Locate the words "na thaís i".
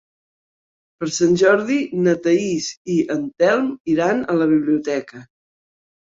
2.07-2.95